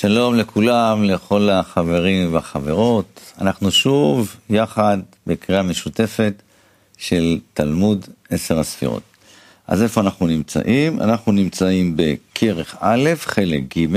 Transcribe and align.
שלום 0.00 0.34
לכולם, 0.34 1.04
לכל 1.04 1.50
החברים 1.50 2.34
והחברות. 2.34 3.20
אנחנו 3.40 3.70
שוב 3.70 4.36
יחד 4.50 4.98
בקריאה 5.26 5.62
משותפת 5.62 6.42
של 6.98 7.38
תלמוד 7.54 8.06
עשר 8.30 8.58
הספירות. 8.58 9.02
אז 9.66 9.82
איפה 9.82 10.00
אנחנו 10.00 10.26
נמצאים? 10.26 11.00
אנחנו 11.00 11.32
נמצאים 11.32 11.96
בכרך 11.96 12.76
א', 12.80 13.10
חלק 13.16 13.78
ג', 13.78 13.88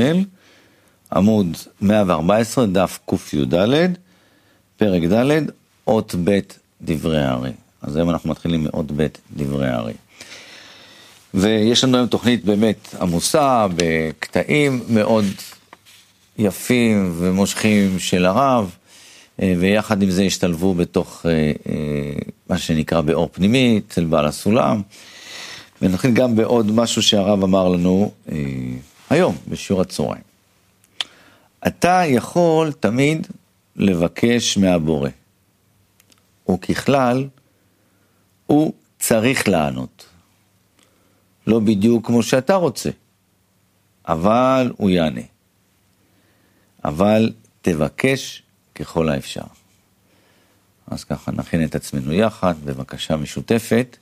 עמוד 1.14 1.48
114, 1.82 2.66
דף 2.66 3.00
קי"ד, 3.10 3.56
פרק 4.78 5.04
ד', 5.04 5.42
אות 5.88 6.16
ב' 6.24 6.40
דברי 6.82 7.24
הארי. 7.24 7.52
אז 7.82 7.96
היום 7.96 8.10
אנחנו 8.10 8.30
מתחילים 8.30 8.64
מאות 8.64 8.92
ב' 8.96 9.08
דברי 9.36 9.70
הארי. 9.70 9.94
ויש 11.34 11.84
לנו 11.84 11.98
היום 11.98 12.08
תוכנית 12.08 12.46
באמת 12.46 12.96
עמוסה, 13.02 13.68
בקטעים 13.76 14.84
מאוד 14.90 15.26
יפים 16.38 17.14
ומושכים 17.18 18.00
של 18.00 18.26
הרב, 18.26 18.76
אה, 19.42 19.54
ויחד 19.60 20.02
עם 20.02 20.10
זה 20.10 20.24
השתלבו 20.24 20.74
בתוך 20.74 21.26
אה, 21.26 21.32
אה, 21.32 22.14
מה 22.50 22.58
שנקרא 22.58 23.02
באור 23.02 23.30
פנימי, 23.32 23.82
אצל 23.88 24.06
בעל 24.06 24.26
הסולם. 24.26 24.82
ונתחיל 25.82 26.12
גם 26.12 26.36
בעוד 26.36 26.72
משהו 26.72 27.02
שהרב 27.02 27.44
אמר 27.44 27.70
לנו 27.70 28.12
היום, 29.10 29.38
בשיעור 29.48 29.82
הצהריים. 29.82 30.24
אתה 31.68 32.02
יכול 32.06 32.72
תמיד 32.72 33.28
לבקש 33.76 34.58
מהבורא, 34.58 35.10
וככלל, 36.52 37.28
הוא 38.48 38.74
צריך 39.00 39.48
לענות. 39.48 40.06
לא 41.48 41.60
בדיוק 41.60 42.08
כמו 42.08 42.24
שאתה 42.24 42.56
רוצה, 42.56 42.90
אבל 44.08 44.72
הוא 44.78 44.90
יענה. 44.90 45.22
אבל 46.86 47.32
תבקש 47.62 48.44
ככל 48.76 49.10
האפשר. 49.10 49.42
אז 50.92 51.04
ככה 51.04 51.32
נכין 51.32 51.64
את 51.64 51.76
עצמנו 51.76 52.14
יחד, 52.14 52.54
בבקשה 52.66 53.16
משותפת, 53.16 53.98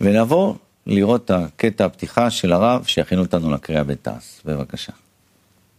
ונעבור 0.00 0.56
לראות 0.86 1.24
את 1.24 1.30
הקטע 1.30 1.84
הפתיחה 1.84 2.30
של 2.30 2.52
הרב 2.52 2.84
שיכין 2.86 3.18
אותנו 3.18 3.50
לקריאה 3.50 3.84
בתעש. 3.84 4.24
בבקשה. 4.44 4.92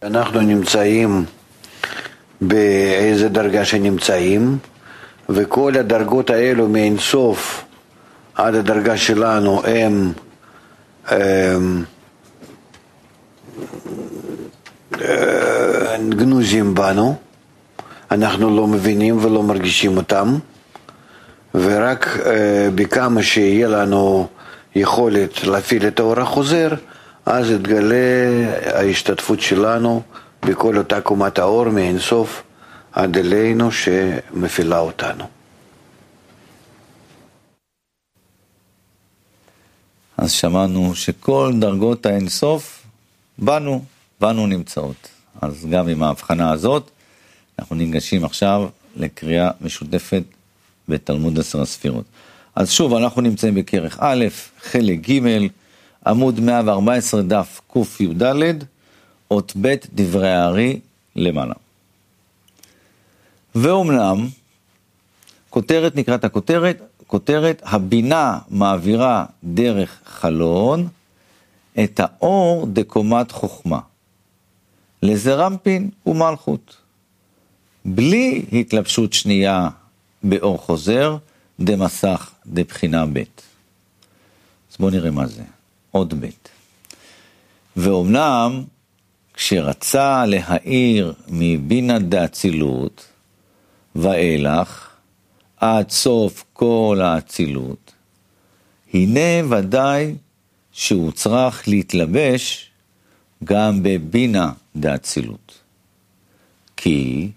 אנחנו 0.02 0.40
נמצאים 0.40 1.24
באיזה 2.40 3.28
דרגה 3.28 3.64
שנמצאים, 3.64 4.58
וכל 5.28 5.72
הדרגות 5.76 6.30
האלו 6.30 6.68
מאינסוף 6.68 7.64
עד 8.34 8.54
הדרגה 8.54 8.96
שלנו 8.96 9.62
הם, 9.66 10.12
הם 11.06 11.84
גנוזים 16.08 16.74
בנו, 16.74 17.16
אנחנו 18.10 18.56
לא 18.56 18.66
מבינים 18.66 19.24
ולא 19.24 19.42
מרגישים 19.42 19.96
אותם, 19.96 20.38
ורק 21.54 22.06
אה, 22.06 22.68
בכמה 22.74 23.22
שיהיה 23.22 23.68
לנו 23.68 24.28
יכולת 24.74 25.44
להפעיל 25.44 25.86
את 25.86 26.00
האור 26.00 26.20
החוזר, 26.20 26.68
אז 27.26 27.50
יתגלה 27.50 27.96
ההשתתפות 28.74 29.40
שלנו 29.40 30.02
בכל 30.42 30.78
אותה 30.78 31.00
קומת 31.00 31.38
האור 31.38 31.68
מאינסוף 31.68 32.42
עד 32.92 33.18
אלינו 33.18 33.72
שמפעילה 33.72 34.78
אותנו. 34.78 35.24
אז 40.18 40.32
שמענו 40.32 40.94
שכל 40.94 41.52
דרגות 41.60 42.06
האינסוף 42.06 42.82
בנו, 43.38 43.84
בנו 44.20 44.46
נמצאות. 44.46 45.08
אז 45.42 45.66
גם 45.70 45.88
עם 45.88 46.02
ההבחנה 46.02 46.50
הזאת, 46.50 46.90
אנחנו 47.58 47.76
ניגשים 47.76 48.24
עכשיו 48.24 48.68
לקריאה 48.96 49.50
משותפת 49.60 50.22
בתלמוד 50.88 51.38
עשר 51.38 51.62
הספירות. 51.62 52.04
אז 52.54 52.70
שוב, 52.70 52.94
אנחנו 52.94 53.22
נמצאים 53.22 53.54
בכרך 53.54 53.98
א', 54.00 54.24
חלק 54.60 55.10
ג', 55.10 55.46
עמוד 56.06 56.40
114, 56.40 57.22
דף 57.22 57.60
קי"ד, 57.72 58.22
אות 59.30 59.52
ב', 59.60 59.74
דברי 59.94 60.32
הארי 60.32 60.80
למעלה. 61.16 61.54
ואומנם, 63.54 64.28
כותרת 65.50 65.96
נקראת 65.96 66.24
הכותרת, 66.24 66.82
כותרת, 67.06 67.62
הבינה 67.64 68.38
מעבירה 68.50 69.24
דרך 69.44 70.00
חלון 70.06 70.88
את 71.84 72.00
האור 72.00 72.66
דקומת 72.72 73.30
חוכמה. 73.30 73.80
לזרמפין 75.02 75.90
ומלכות. 76.06 76.76
בלי 77.84 78.44
התלבשות 78.52 79.12
שנייה 79.12 79.68
באור 80.22 80.58
חוזר, 80.58 81.16
דמסך 81.60 82.30
דבחינה 82.46 83.06
ב'. 83.06 83.18
אז 84.70 84.76
בואו 84.80 84.90
נראה 84.90 85.10
מה 85.10 85.26
זה, 85.26 85.42
עוד 85.90 86.14
ב'. 86.20 86.26
ואומנם, 87.76 88.64
כשרצה 89.34 90.26
להאיר 90.26 91.14
מבינה 91.28 91.98
דאצילות 91.98 93.06
ואילך, 93.94 94.88
עד 95.56 95.90
סוף 95.90 96.44
כל 96.52 97.00
האצילות, 97.02 97.92
הנה 98.94 99.48
ודאי 99.50 100.14
שהוא 100.72 101.12
צריך 101.12 101.68
להתלבש 101.68 102.70
גם 103.44 103.82
בבינה 103.82 104.52
דאצילות. 104.76 105.58
כי 106.76 107.30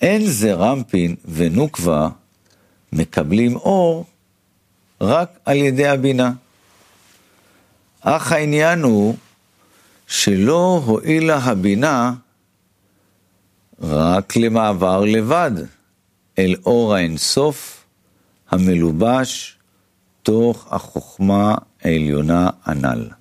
אין 0.00 0.26
זה 0.26 0.54
רמפין 0.54 1.16
ונוקבה 1.24 2.08
מקבלים 2.92 3.56
אור 3.56 4.04
רק 5.00 5.38
על 5.44 5.56
ידי 5.56 5.86
הבינה. 5.86 6.32
אך 8.00 8.32
העניין 8.32 8.82
הוא 8.82 9.16
שלא 10.06 10.82
הועילה 10.84 11.38
הבינה 11.38 12.14
רק 13.80 14.36
למעבר 14.36 15.04
לבד 15.04 15.50
אל 16.38 16.54
אור 16.66 16.94
האינסוף 16.94 17.84
המלובש 18.50 19.58
תוך 20.22 20.66
החוכמה 20.70 21.54
העליונה 21.82 22.50
הנ"ל. 22.64 23.19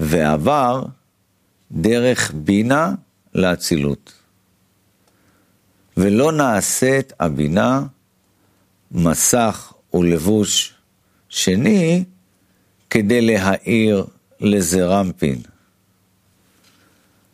ועבר 0.00 0.84
דרך 1.72 2.32
בינה 2.34 2.94
לאצילות. 3.34 4.12
ולא 5.96 6.32
נעשית 6.32 7.12
הבינה 7.20 7.82
מסך 8.90 9.72
ולבוש 9.94 10.74
שני 11.28 12.04
כדי 12.90 13.20
להאיר 13.20 14.06
לזרמפין. 14.40 15.42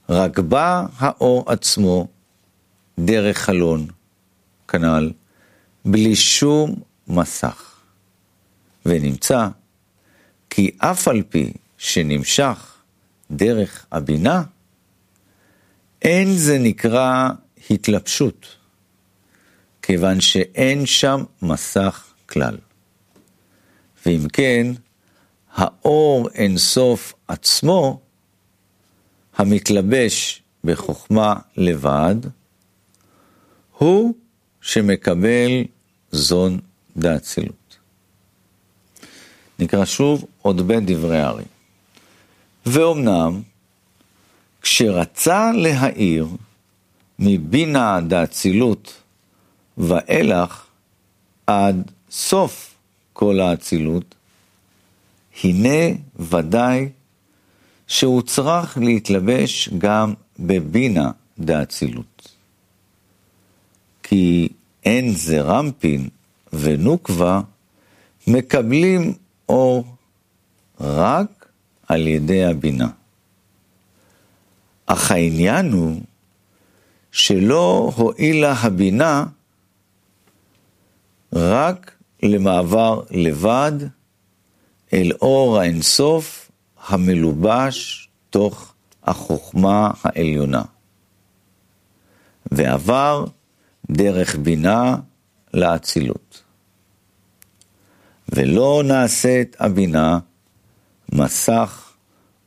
רק 0.08 0.38
בא 0.38 0.86
האור 0.98 1.52
עצמו 1.52 2.08
דרך 2.98 3.38
חלון, 3.38 3.86
כנ"ל, 4.68 5.12
בלי 5.84 6.16
שום 6.16 6.74
מסך. 7.08 7.76
ונמצא 8.86 9.48
כי 10.50 10.70
אף 10.78 11.08
על 11.08 11.22
פי 11.28 11.52
שנמשך 11.78 12.76
דרך 13.30 13.86
הבינה, 13.92 14.42
אין 16.02 16.32
זה 16.32 16.58
נקרא 16.58 17.28
התלבשות, 17.70 18.46
כיוון 19.82 20.20
שאין 20.20 20.86
שם 20.86 21.24
מסך 21.42 22.04
כלל. 22.26 22.58
ואם 24.06 24.28
כן, 24.32 24.66
האור 25.52 26.28
אינסוף 26.34 27.14
עצמו, 27.28 28.00
המתלבש 29.36 30.42
בחוכמה 30.64 31.34
לבד, 31.56 32.16
הוא 33.78 34.14
שמקבל 34.60 35.64
זון 36.10 36.60
דאצילות. 36.96 37.76
נקרא 39.58 39.84
שוב 39.84 40.24
עוד 40.42 40.68
בית 40.68 40.84
דברי 40.86 41.20
הארי. 41.20 41.44
ואומנם, 42.66 43.42
כשרצה 44.62 45.52
להאיר 45.52 46.28
מבינה 47.18 48.00
דאצילות 48.00 49.02
ואילך 49.78 50.66
עד 51.46 51.90
סוף 52.10 52.74
כל 53.12 53.40
האצילות, 53.40 54.14
הנה 55.44 55.96
ודאי 56.16 56.88
שהוא 57.86 58.22
צריך 58.22 58.78
להתלבש 58.78 59.68
גם 59.78 60.14
בבינה 60.38 61.10
דאצילות. 61.38 62.28
כי 64.02 64.48
אין 64.84 65.14
זה 65.14 65.40
רמפין 65.40 66.08
ונוקבה 66.52 67.40
מקבלים 68.26 69.14
אור 69.48 69.84
רק 70.80 71.45
על 71.86 72.06
ידי 72.06 72.44
הבינה. 72.44 72.88
אך 74.86 75.10
העניין 75.10 75.72
הוא 75.72 76.00
שלא 77.12 77.92
הועילה 77.96 78.52
הבינה 78.52 79.24
רק 81.32 81.96
למעבר 82.22 83.02
לבד 83.10 83.72
אל 84.92 85.12
אור 85.22 85.58
האינסוף 85.58 86.50
המלובש 86.88 88.08
תוך 88.30 88.74
החוכמה 89.02 89.90
העליונה, 90.02 90.62
ועבר 92.50 93.24
דרך 93.90 94.36
בינה 94.36 94.96
לאצילות. 95.54 96.42
ולא 98.28 98.82
נעשית 98.86 99.56
הבינה 99.60 100.18
מסך 101.16 101.92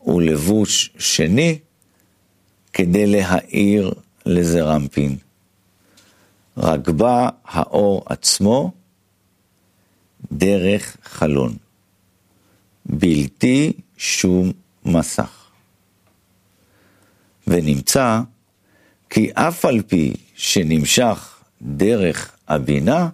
ולבוש 0.05 0.89
שני 0.97 1.59
כדי 2.73 3.07
להאיר 3.07 3.93
לזרמפין. 4.25 5.17
רק 6.57 6.89
בא 6.89 7.29
האור 7.45 8.03
עצמו 8.05 8.71
דרך 10.31 10.97
חלון. 11.03 11.55
בלתי 12.85 13.73
שום 13.97 14.51
מסך. 14.85 15.49
ונמצא 17.47 18.21
כי 19.09 19.29
אף 19.33 19.65
על 19.65 19.81
פי 19.81 20.13
שנמשך 20.35 21.39
דרך 21.61 22.31
הבינה, 22.47 23.09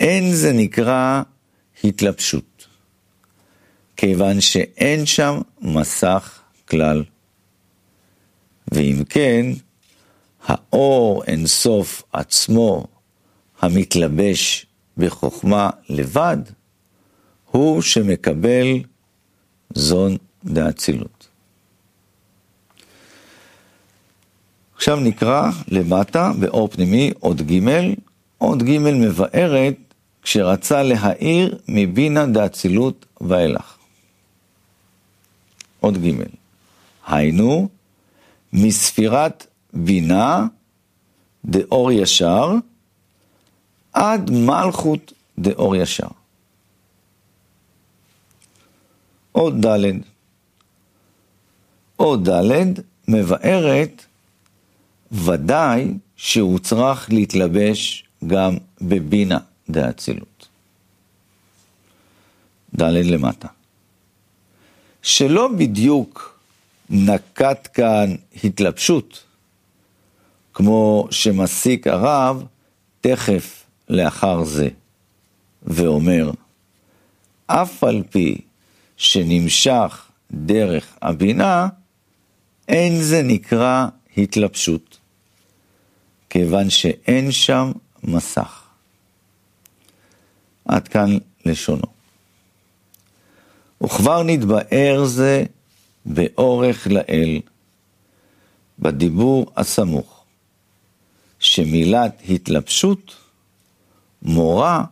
אין 0.00 0.32
זה 0.32 0.52
נקרא 0.52 1.22
התלבשות, 1.84 2.51
כיוון 3.96 4.40
שאין 4.40 5.06
שם 5.06 5.40
מסך 5.60 6.40
כלל. 6.68 7.04
ואם 8.72 9.02
כן, 9.08 9.46
האור 10.46 11.24
אינסוף 11.24 12.02
עצמו 12.12 12.86
המתלבש 13.60 14.66
בחוכמה 14.96 15.70
לבד, 15.88 16.36
הוא 17.50 17.82
שמקבל 17.82 18.66
זון 19.74 20.16
דאצילות. 20.44 21.28
עכשיו 24.74 25.00
נקרא 25.00 25.50
למטה 25.68 26.32
באור 26.40 26.68
פנימי 26.68 27.10
עוד 27.20 27.42
ג', 27.42 27.60
עוד 28.38 28.62
ג' 28.62 28.78
מבארת 28.78 29.74
כשרצה 30.22 30.82
להאיר 30.82 31.58
מבינה 31.68 32.26
דאצילות 32.26 33.06
ואילך. 33.20 33.81
עוד 35.82 35.98
ג', 35.98 36.10
היינו 37.06 37.68
מספירת 38.52 39.46
בינה 39.72 40.46
דאור 41.44 41.92
ישר 41.92 42.50
עד 43.92 44.30
מלכות 44.30 45.12
דאור 45.38 45.76
ישר. 45.76 46.08
עוד 49.32 49.66
ד', 49.66 49.78
עוד 51.96 52.28
ד' 52.30 52.64
מבארת 53.08 54.04
ודאי 55.12 55.94
שהוא 56.16 56.58
צריך 56.58 57.12
להתלבש 57.12 58.04
גם 58.26 58.56
בבינה 58.80 59.38
דאצילות. 59.70 60.48
ד' 62.74 62.82
למטה. 62.82 63.48
שלא 65.02 65.48
בדיוק 65.58 66.38
נקט 66.90 67.68
כאן 67.74 68.14
התלבשות, 68.44 69.24
כמו 70.54 71.08
שמסיק 71.10 71.86
הרב 71.86 72.44
תכף 73.00 73.64
לאחר 73.88 74.44
זה, 74.44 74.68
ואומר, 75.62 76.30
אף 77.46 77.84
על 77.84 78.02
פי 78.10 78.40
שנמשך 78.96 80.10
דרך 80.32 80.96
הבינה, 81.02 81.68
אין 82.68 83.02
זה 83.02 83.22
נקרא 83.22 83.86
התלבשות, 84.16 84.98
כיוון 86.30 86.70
שאין 86.70 87.32
שם 87.32 87.72
מסך. 88.02 88.62
עד 90.64 90.88
כאן 90.88 91.18
לשונו. 91.44 91.91
וכבר 93.82 94.22
נתבאר 94.22 95.04
זה 95.04 95.44
באורך 96.06 96.86
לאל, 96.86 97.40
בדיבור 98.78 99.52
הסמוך, 99.56 100.24
שמילת 101.38 102.22
התלבשות 102.28 103.14
מורה 104.22 104.84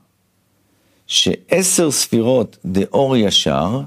שעשר 1.07 1.91
ספירות 1.91 2.57
דאור 2.65 3.17
ישר 3.17 3.81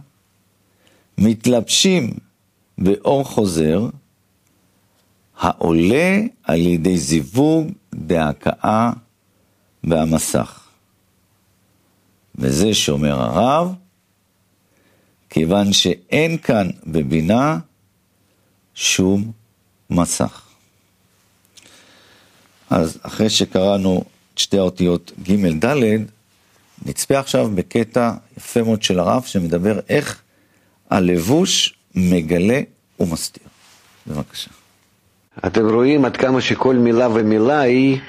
מתלבשים 1.17 2.13
באור 2.77 3.23
חוזר, 3.23 3.87
העולה 5.39 6.19
על 6.43 6.59
ידי 6.59 6.97
זיווג 6.97 7.67
דהכאה 7.95 8.91
והמסך. 9.83 10.59
וזה 12.35 12.73
שאומר 12.73 13.21
הרב, 13.21 13.75
כיוון 15.33 15.73
שאין 15.73 16.37
כאן 16.37 16.69
בבינה 16.87 17.57
שום 18.75 19.31
מסך. 19.89 20.41
אז 22.69 22.97
אחרי 23.01 23.29
שקראנו 23.29 24.03
את 24.33 24.37
שתי 24.37 24.57
האותיות 24.57 25.11
ג' 25.23 25.65
ד', 25.65 25.83
נצפה 26.85 27.19
עכשיו 27.19 27.49
בקטע 27.55 28.11
יפה 28.37 28.63
מאוד 28.63 28.83
של 28.83 28.99
הרב 28.99 29.23
שמדבר 29.23 29.79
איך 29.89 30.21
הלבוש 30.89 31.73
מגלה 31.95 32.61
ומסתיר. 32.99 33.47
בבקשה. 34.07 34.49
אתם 35.45 35.69
רואים 35.69 36.05
עד 36.05 36.17
כמה 36.17 36.41
שכל 36.41 36.75
מילה 36.75 37.09
ומילה 37.09 37.59
היא 37.59 37.99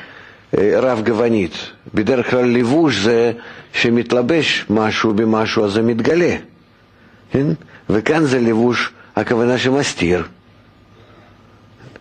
אה, 0.59 0.81
רב 0.81 1.03
גוונית. 1.05 1.53
בדרך 1.95 2.31
כלל 2.31 2.45
לבוש 2.45 2.97
זה 2.97 3.33
שמתלבש 3.73 4.65
משהו 4.71 5.15
במשהו 5.15 5.65
אז 5.65 5.73
זה 5.73 5.83
מתגלה. 5.83 6.37
כן? 7.35 7.47
וכאן 7.91 8.25
זה 8.25 8.41
לבוש, 8.41 8.91
הכוונה 9.17 9.59
שמסתיר. 9.59 10.23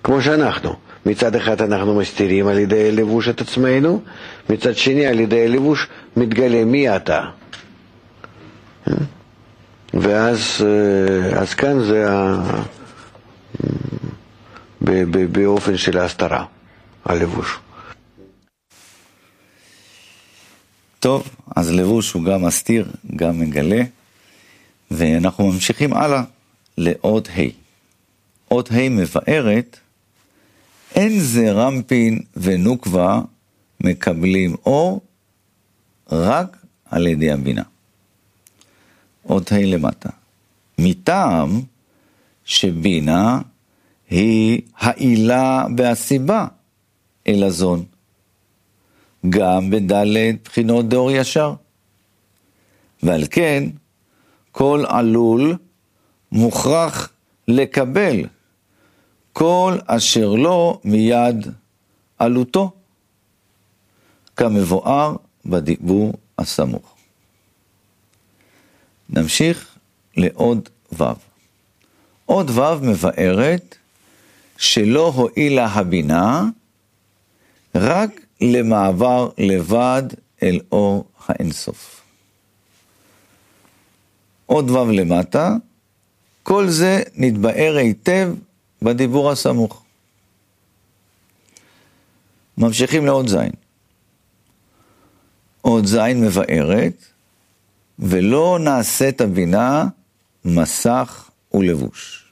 כמו 0.04 0.22
שאנחנו. 0.22 0.76
מצד 1.06 1.36
אחד 1.36 1.62
אנחנו 1.62 1.96
מסתירים 1.96 2.48
על 2.48 2.60
ידי 2.60 2.92
לבוש 2.92 3.30
את 3.30 3.42
עצמנו, 3.42 4.02
מצד 4.50 4.76
שני 4.76 5.06
על 5.06 5.20
ידי 5.20 5.48
לבוש 5.48 5.88
מתגלה 6.18 6.66
מי 6.66 6.96
אתה. 6.96 7.22
כן? 8.86 8.92
ואז 9.94 10.66
אה, 10.66 11.40
אז 11.40 11.54
כאן 11.54 11.84
זה 11.84 12.12
ה... 12.12 12.44
באופן 15.32 15.78
של 15.78 15.98
ההסתרה, 15.98 16.46
הלבוש. 17.06 17.60
טוב, 21.00 21.28
אז 21.56 21.72
לבוש 21.72 22.12
הוא 22.12 22.24
גם 22.24 22.46
מסתיר, 22.46 22.86
גם 23.16 23.40
מגלה, 23.40 23.84
ואנחנו 24.94 25.52
ממשיכים 25.52 25.94
הלאה 25.94 26.24
לעוד 26.78 27.28
ה'. 27.38 27.42
עוד 28.48 28.70
ה' 28.72 28.90
מבארת, 28.90 29.80
אין 30.96 31.20
זה 31.20 31.52
רמפין 31.52 32.22
ונוקבה 32.36 33.22
מקבלים 33.80 34.56
אור 34.66 35.02
רק 36.12 36.58
על 36.86 37.08
ידי 37.08 37.32
הבינה. 37.32 37.64
עוד 39.24 39.48
ה' 39.52 39.58
למטה. 39.58 40.10
מטעם 40.78 41.62
שבינה 42.46 43.42
היא 44.10 44.62
העילה 44.78 45.66
והסיבה 45.78 46.48
אל 47.28 47.44
הזון. 47.44 47.86
גם 49.30 49.70
בדלת 49.70 50.36
בחינות 50.44 50.90
דאור 50.90 51.12
ישר. 51.12 51.54
ועל 53.04 53.24
כן, 53.32 53.64
כל 54.54 54.84
עלול 54.88 55.56
מוכרח 56.32 57.10
לקבל 57.48 58.26
כל 59.34 59.78
אשר 59.86 60.30
לו 60.30 60.80
מיד 60.84 61.48
עלותו, 62.20 62.72
כמבואר 64.36 65.16
בדיבור 65.46 66.14
הסמוך. 66.38 66.96
נמשיך 69.10 69.76
לעוד 70.18 70.70
ו'. 70.92 71.04
עוד 72.26 72.50
ו' 72.50 72.82
מבארת 72.82 73.76
שלא 74.58 75.12
הועילה 75.16 75.66
הבינה 75.66 76.44
רק 77.76 78.10
למעבר 78.42 79.30
לבד 79.38 80.04
אל 80.44 80.60
אור 80.72 81.06
האינסוף. 81.28 82.03
עוד 84.54 84.70
ו' 84.70 84.92
למטה, 84.92 85.56
כל 86.44 86.70
זה 86.70 87.04
נתבאר 87.16 87.76
היטב 87.78 88.34
בדיבור 88.82 89.32
הסמוך. 89.32 89.84
ממשיכים 92.58 93.06
לעוד 93.06 93.28
זין. 93.28 93.52
עוד 95.62 95.86
זין 95.86 96.22
מבארת, 96.26 97.06
ולא 98.00 98.58
נעשית 98.62 99.22
הבינה 99.22 99.86
מסך 100.46 101.30
ולבוש. 101.54 102.32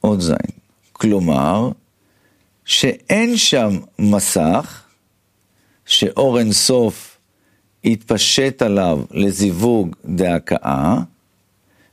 עוד 0.00 0.20
זין. 0.20 0.56
כלומר, 0.92 1.70
שאין 2.64 3.36
שם 3.36 3.78
מסך, 3.98 4.82
שאור 5.86 6.38
אין 6.38 6.52
סוף 6.52 7.15
יתפשט 7.86 8.62
עליו 8.62 9.00
לזיווג 9.10 9.96
דהכאה, 10.04 10.96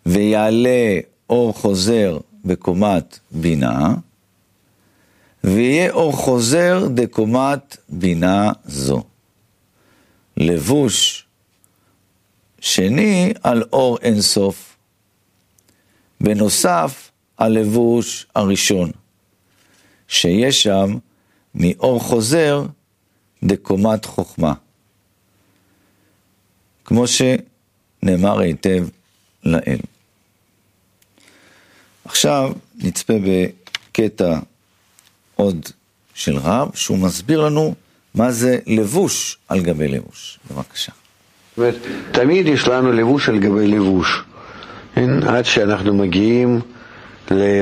ויעלה 0.05 0.99
אור 1.29 1.53
חוזר 1.53 2.17
בקומת 2.45 3.19
בינה, 3.31 3.95
ויהיה 5.43 5.91
אור 5.91 6.13
חוזר 6.13 6.87
דקומת 6.93 7.77
בינה 7.89 8.51
זו. 8.65 9.03
לבוש 10.37 11.25
שני 12.59 13.33
על 13.43 13.63
אור 13.73 13.97
אינסוף. 14.01 14.75
בנוסף, 16.21 17.11
הלבוש 17.39 18.27
הראשון, 18.35 18.91
שיש 20.07 20.63
שם 20.63 20.97
מאור 21.55 21.99
חוזר 21.99 22.65
דקומת 23.43 24.05
חוכמה. 24.05 24.53
כמו 26.93 27.05
שנאמר 27.07 28.39
היטב 28.39 28.85
לאל. 29.43 29.79
עכשיו 32.05 32.51
נצפה 32.83 33.13
בקטע 33.23 34.39
עוד 35.35 35.65
של 36.13 36.37
רב, 36.37 36.69
שהוא 36.73 36.97
מסביר 36.97 37.41
לנו 37.41 37.73
מה 38.15 38.31
זה 38.31 38.59
לבוש 38.67 39.37
על 39.47 39.61
גבי 39.61 39.87
לבוש. 39.87 40.39
בבקשה. 40.51 40.91
זאת 40.91 41.57
אומרת, 41.57 41.75
תמיד 42.11 42.47
יש 42.47 42.67
לנו 42.67 42.91
לבוש 42.91 43.29
על 43.29 43.39
גבי 43.39 43.67
לבוש. 43.67 44.23
כן? 44.95 45.23
עד 45.23 45.45
שאנחנו 45.45 45.93
מגיעים. 45.93 46.61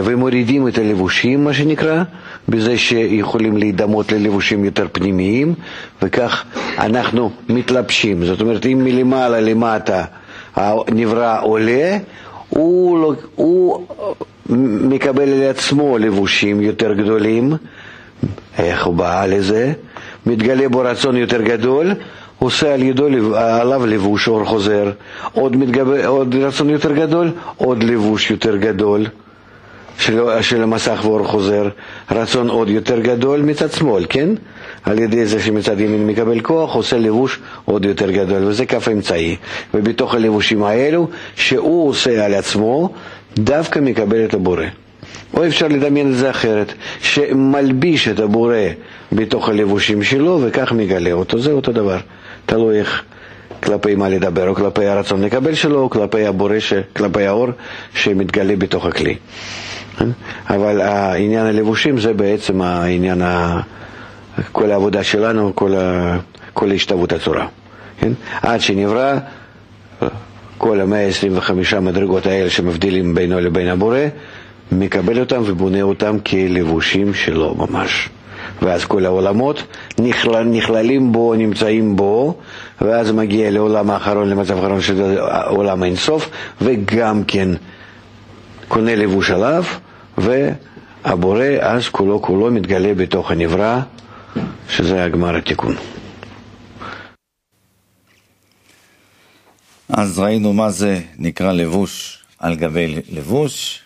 ומורידים 0.05 0.67
את 0.67 0.77
הלבושים, 0.77 1.43
מה 1.43 1.53
שנקרא, 1.53 2.03
בזה 2.50 2.77
שיכולים 2.77 3.57
להידמות 3.57 4.12
ללבושים 4.12 4.65
יותר 4.65 4.88
פנימיים, 4.91 5.53
וכך 6.01 6.43
אנחנו 6.77 7.31
מתלבשים. 7.50 8.25
זאת 8.25 8.41
אומרת, 8.41 8.65
אם 8.65 8.81
מלמעלה 8.83 9.39
למטה 9.41 10.03
הנברא 10.55 11.39
עולה, 11.41 11.98
הוא, 12.50 13.00
לא- 13.01 13.13
הוא 13.36 13.86
מקבל 14.89 15.29
על 15.29 15.43
עצמו 15.50 15.98
לבושים 15.98 16.62
יותר 16.62 16.93
גדולים, 16.93 17.53
איך 18.57 18.86
הוא 18.86 18.95
בא 18.95 19.25
לזה? 19.25 19.74
מתגלה 20.25 20.69
בו 20.69 20.79
רצון 20.79 21.15
יותר 21.17 21.41
גדול, 21.41 21.91
עושה 22.39 22.74
על 22.74 22.83
ידו, 22.83 23.05
עליו 23.36 23.86
לבוש 23.86 24.27
אור 24.27 24.45
חוזר, 24.45 24.91
עוד, 25.33 25.55
מתגבר, 25.55 26.05
עוד 26.07 26.36
רצון 26.36 26.69
יותר 26.69 26.91
גדול, 26.91 27.31
עוד 27.57 27.83
לבוש 27.83 28.31
יותר 28.31 28.57
גדול 28.57 29.05
של, 30.00 30.19
של 30.41 30.63
המסך 30.63 31.00
ואור 31.03 31.24
חוזר, 31.27 31.69
רצון 32.12 32.50
עוד 32.50 32.69
יותר 32.69 33.00
גדול 33.00 33.41
מצד 33.41 33.71
שמאל, 33.71 34.05
כן? 34.10 34.29
על 34.83 35.00
ידי 35.00 35.25
זה 35.25 35.39
שמצד 35.41 35.79
ימין 35.79 36.07
מקבל 36.07 36.39
כוח, 36.39 36.75
עושה 36.75 36.98
לבוש 36.98 37.39
עוד 37.65 37.86
יותר 37.86 38.12
גדול, 38.12 38.43
וזה 38.45 38.65
כף 38.65 38.88
אמצעי. 38.88 39.36
ובתוך 39.74 40.15
הלבושים 40.15 40.63
האלו, 40.63 41.07
שהוא 41.36 41.89
עושה 41.89 42.25
על 42.25 42.33
עצמו, 42.33 42.89
דווקא 43.38 43.79
מקבל 43.79 44.25
את 44.25 44.33
הבורא. 44.33 44.65
או 45.33 45.48
אפשר 45.48 45.67
לדמיין 45.67 46.12
את 46.12 46.17
זה 46.17 46.29
אחרת, 46.29 46.74
שמלביש 47.01 48.07
את 48.07 48.19
הבורא 48.19 48.55
בתוך 49.12 49.50
הלבושים 49.50 50.03
שלו 50.03 50.39
וכך 50.43 50.71
מגלה 50.71 51.12
אותו, 51.12 51.39
זה 51.39 51.51
אותו 51.51 51.71
דבר. 51.71 51.98
תלוי 52.45 52.79
איך, 52.79 53.03
כלפי 53.63 53.95
מה 53.95 54.10
לדבר, 54.10 54.48
או 54.50 54.55
כלפי 54.55 54.86
הרצון 54.86 55.21
לקבל 55.21 55.55
שלו, 55.55 55.79
או 55.81 55.89
כלפי 55.89 56.25
הבורא, 56.25 56.60
ש... 56.60 56.74
כלפי 56.93 57.25
האור 57.25 57.48
שמתגלה 57.95 58.55
בתוך 58.55 58.86
הכלי. 58.86 59.15
אבל 60.50 60.81
העניין 60.81 61.46
הלבושים 61.46 62.00
זה 62.00 62.13
בעצם 62.13 62.62
העניין. 62.62 63.22
כל 64.51 64.72
העבודה 64.72 65.03
שלנו, 65.03 65.55
כל, 65.55 65.75
ה... 65.75 66.17
כל 66.53 66.72
השתוות 66.72 67.13
הצורה. 67.13 67.48
כן? 68.00 68.12
עד 68.41 68.62
שנברא 68.62 69.17
כל 70.58 70.81
המאה 70.81 71.08
ה-25 71.08 71.79
מדרגות 71.79 72.25
האלה 72.25 72.50
שמבדילים 72.50 73.15
בינו 73.15 73.39
לבין 73.39 73.67
הבורא, 73.67 74.00
מקבל 74.72 75.20
אותם 75.20 75.41
ובונה 75.46 75.81
אותם 75.81 76.17
כלבושים 76.20 77.13
שלו 77.13 77.55
ממש. 77.55 78.10
ואז 78.62 78.86
כל 78.86 79.05
העולמות 79.05 79.63
נכלל, 80.00 80.43
נכללים 80.43 81.12
בו, 81.12 81.34
נמצאים 81.36 81.96
בו, 81.96 82.38
ואז 82.81 83.12
מגיע 83.12 83.51
לעולם 83.51 83.89
האחרון, 83.91 84.29
למצב 84.29 84.58
האחרון 84.58 84.81
של 84.81 85.17
עולם 85.48 85.84
אינסוף, 85.84 86.29
וגם 86.62 87.24
כן 87.27 87.50
קונה 88.67 88.96
לבוש 88.96 89.31
עליו, 89.31 89.63
והבורא 90.23 91.45
אז 91.61 91.89
כולו 91.89 92.21
כולו 92.21 92.51
מתגלה 92.51 92.93
בתוך 92.93 93.31
הנברא, 93.31 93.79
שזה 94.69 95.03
הגמר 95.03 95.35
התיקון. 95.35 95.75
אז 99.89 100.19
ראינו 100.19 100.53
מה 100.53 100.71
זה 100.71 101.01
נקרא 101.17 101.51
לבוש 101.51 102.23
על 102.39 102.55
גבי 102.55 103.01
לבוש, 103.09 103.81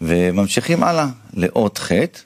וממשיכים 0.00 0.82
הלאה 0.82 1.06
לאות 1.34 1.78
חטא. 1.78 2.18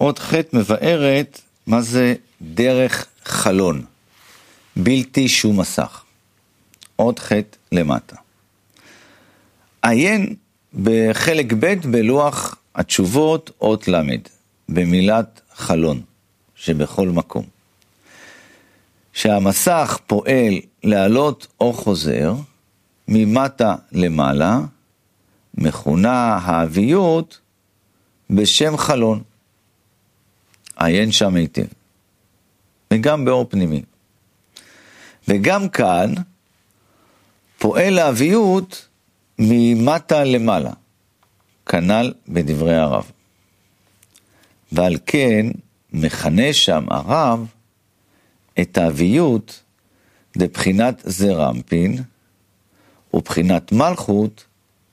אות 0.00 0.18
חטא 0.18 0.56
מבארת 0.56 1.40
מה 1.66 1.80
זה 1.80 2.14
דרך 2.42 3.06
חלון, 3.24 3.84
בלתי 4.76 5.28
שום 5.28 5.60
מסך. 5.60 6.02
אות 6.98 7.18
חטא 7.18 7.56
למטה. 7.72 8.16
עיין 9.82 10.34
בחלק 10.82 11.52
ב' 11.52 11.74
בלוח 11.90 12.56
התשובות 12.74 13.50
אות 13.60 13.88
ל', 13.88 14.00
במילת 14.68 15.40
חלון, 15.54 16.02
שבכל 16.54 17.08
מקום. 17.08 17.44
שהמסך 19.12 19.98
פועל 20.06 20.54
להעלות 20.84 21.46
אור 21.60 21.74
חוזר 21.74 22.34
ממטה 23.08 23.74
למעלה, 23.92 24.60
מכונה 25.54 26.38
האביות 26.42 27.40
בשם 28.30 28.76
חלון. 28.76 29.22
עיין 30.76 31.12
שם 31.12 31.34
היטב. 31.34 31.66
וגם 32.92 33.24
באור 33.24 33.46
פנימי. 33.48 33.82
וגם 35.28 35.68
כאן 35.68 36.14
פועל 37.58 37.98
האביות 37.98 38.85
ממטה 39.38 40.24
למעלה, 40.24 40.72
כנ"ל 41.66 42.12
בדברי 42.28 42.74
הרב. 42.76 43.10
ועל 44.72 44.96
כן 45.06 45.46
מכנה 45.92 46.52
שם 46.52 46.84
הרב 46.88 47.46
את 48.60 48.78
האביות 48.78 49.62
לבחינת 50.36 51.02
זרמפין 51.04 52.02
ובחינת 53.14 53.72
מלכות 53.72 54.44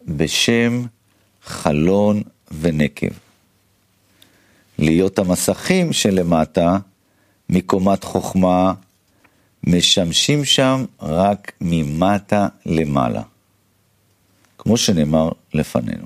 בשם 0.07 0.85
חלון 1.43 2.21
ונקב. 2.51 3.07
להיות 4.77 5.19
המסכים 5.19 5.93
שלמטה 5.93 6.77
מקומת 7.49 8.03
חוכמה 8.03 8.73
משמשים 9.63 10.45
שם 10.45 10.85
רק 11.01 11.51
ממטה 11.61 12.47
למעלה, 12.65 13.21
כמו 14.63 14.77
שנאמר 14.77 15.29
לפנינו. 15.53 16.05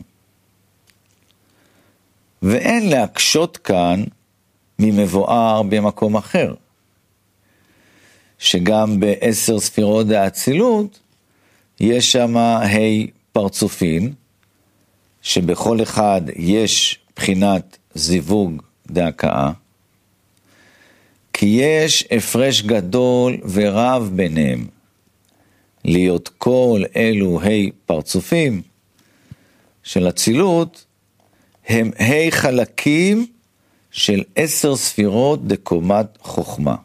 ואין 2.42 2.90
להקשות 2.90 3.58
כאן 3.58 4.04
ממבואר 4.80 5.64
במקום 5.64 6.18
אחר, 6.18 6.54
שגם 8.40 9.00
בעשר 9.00 9.60
ספירות 9.60 10.10
האצילות 10.10 11.00
יש 11.80 12.12
שם 12.12 12.38
ה' 12.38 12.68
פרצופין, 13.32 14.14
שבכל 15.22 15.84
אחד 15.84 16.22
יש 16.36 17.00
בחינת 17.16 17.78
זיווג 17.94 18.62
דהכאה, 18.88 19.52
כי 21.34 21.46
יש 21.46 22.08
הפרש 22.12 22.62
גדול 22.62 23.38
ורב 23.52 24.12
ביניהם. 24.16 24.77
להיות 25.88 26.30
כל 26.38 26.82
אלו 26.96 27.42
ה' 27.42 27.72
פרצופים 27.86 28.62
של 29.84 30.10
אצילות, 30.10 30.86
הם 31.68 31.92
ה' 32.00 32.32
חלקים 32.32 33.28
של 33.92 34.24
עשר 34.36 34.76
ספירות 34.76 35.48
דקומת 35.48 36.18
חוכמה. 36.22 36.76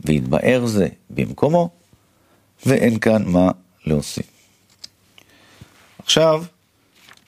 והתבאר 0.00 0.66
זה 0.66 0.88
במקומו, 1.10 1.70
ואין 2.66 2.98
כאן 2.98 3.24
מה 3.26 3.50
להוסיף. 3.86 4.26
עכשיו, 5.98 6.44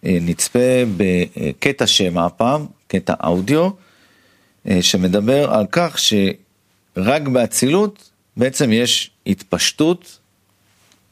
אה, 0.04 0.18
נצפה 0.20 0.82
בקטע 0.96 1.86
שמע 1.86 2.26
הפעם, 2.26 2.66
קטע 2.86 3.14
אודיו, 3.24 3.70
אה, 4.68 4.82
שמדבר 4.82 5.50
על 5.54 5.66
כך 5.72 5.98
שרק 5.98 7.22
באצילות 7.22 8.10
בעצם 8.36 8.72
יש 8.72 9.10
התפשטות 9.26 10.19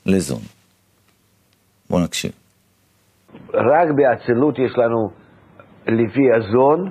לזון. 0.08 0.40
בואו 1.90 2.04
נקשיב. 2.04 2.32
רק 3.54 3.88
באצילות 3.96 4.58
יש 4.58 4.72
לנו, 4.78 5.10
לפי 5.86 6.32
הזון, 6.36 6.90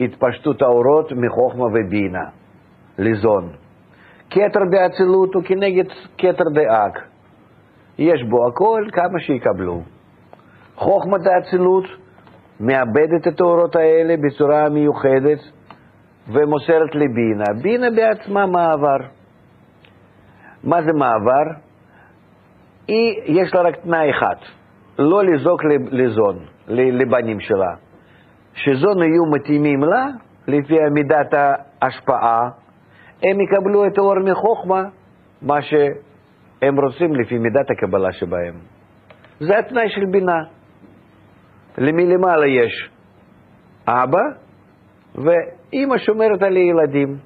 התפשטות 0.00 0.62
האורות 0.62 1.12
מחוכמה 1.12 1.64
ובינה, 1.64 2.24
לזון. 2.98 3.52
כתר 4.30 4.60
באצילות 4.70 5.34
הוא 5.34 5.42
כנגד 5.42 5.84
כתר 6.18 6.44
דאק. 6.54 7.02
יש 7.98 8.22
בו 8.22 8.48
הכל, 8.48 8.84
כמה 8.92 9.20
שיקבלו. 9.20 9.82
חוכמת 10.76 11.20
האצילות 11.26 11.84
מאבדת 12.60 13.28
את 13.28 13.40
האורות 13.40 13.76
האלה 13.76 14.14
בצורה 14.16 14.68
מיוחדת 14.68 15.38
ומוסרת 16.28 16.94
לבינה. 16.94 17.62
בינה 17.62 17.86
בעצמה 17.90 18.46
מעבר. 18.46 18.98
מה 20.64 20.82
זה 20.82 20.92
מעבר? 20.92 21.65
היא, 22.88 23.22
יש 23.24 23.54
לה 23.54 23.60
רק 23.60 23.76
תנאי 23.76 24.10
אחד, 24.10 24.36
לא 24.98 25.24
לזעוק 25.24 25.60
לזון, 25.90 26.38
לבנים 26.68 27.40
שלה. 27.40 27.74
שזון 28.54 29.02
יהיו 29.02 29.26
מתאימים 29.34 29.84
לה, 29.84 30.06
לפי 30.48 30.74
מידת 30.90 31.34
ההשפעה, 31.82 32.48
הם 33.22 33.40
יקבלו 33.40 33.86
את 33.86 33.98
האור 33.98 34.18
מחוכמה, 34.18 34.82
מה 35.42 35.62
שהם 35.62 36.80
רוצים 36.80 37.14
לפי 37.14 37.38
מידת 37.38 37.70
הקבלה 37.70 38.12
שבהם. 38.12 38.54
זה 39.40 39.58
התנאי 39.58 39.88
של 39.88 40.06
בינה. 40.10 40.42
למלמעלה 41.78 42.46
יש 42.46 42.90
אבא, 43.88 44.22
ואימא 45.14 45.98
שומרת 45.98 46.42
על 46.42 46.56
הילדים, 46.56 47.16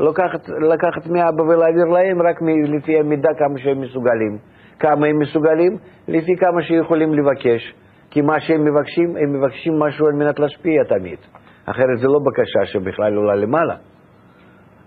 שלוקחת 0.00 1.06
מאבא 1.06 1.42
ולהעביר 1.42 1.84
להם 1.84 2.22
רק 2.22 2.42
לפי 2.76 2.98
המידה 2.98 3.28
כמה 3.38 3.58
שהם 3.58 3.80
מסוגלים. 3.80 4.38
כמה 4.78 5.06
הם 5.06 5.18
מסוגלים? 5.18 5.76
לפי 6.08 6.36
כמה 6.36 6.62
שיכולים 6.62 7.14
לבקש. 7.14 7.74
כי 8.10 8.20
מה 8.20 8.40
שהם 8.40 8.64
מבקשים, 8.64 9.16
הם 9.16 9.32
מבקשים 9.32 9.78
משהו 9.78 10.06
על 10.06 10.12
מנת 10.12 10.38
להשפיע 10.38 10.84
תמיד. 10.84 11.18
אחרת 11.66 11.98
זה 11.98 12.06
לא 12.06 12.18
בקשה 12.26 12.72
שבכלל 12.72 13.14
עולה 13.14 13.34
למעלה. 13.34 13.74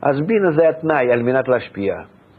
אז 0.01 0.21
בינה 0.21 0.51
זה 0.51 0.69
התנאי 0.69 1.11
על 1.11 1.23
מנת 1.23 1.47
להשפיע, 1.47 1.95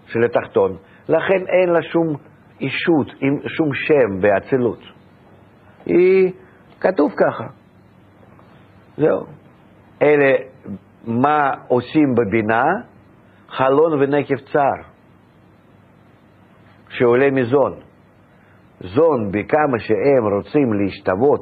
של 0.06 0.24
התחתון. 0.24 0.76
לכן 1.08 1.46
אין 1.48 1.68
לה 1.68 1.82
שום 1.82 2.16
אישות, 2.60 3.06
שום 3.46 3.74
שם 3.74 4.20
באצילות. 4.20 4.80
היא, 5.86 6.32
כתוב 6.80 7.12
ככה. 7.16 7.44
זהו. 8.96 9.26
אלה, 10.02 10.53
מה 11.06 11.50
עושים 11.68 12.14
בבינה? 12.14 12.64
חלון 13.48 13.92
ונקב 13.92 14.36
צר, 14.52 14.88
שעולה 16.88 17.30
מזון. 17.30 17.72
זון, 18.80 19.32
בכמה 19.32 19.78
שהם 19.78 20.34
רוצים 20.36 20.72
להשתוות 20.72 21.40